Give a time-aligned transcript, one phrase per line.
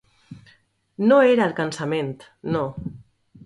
[1.11, 2.11] No era el cansament,
[2.57, 2.65] no.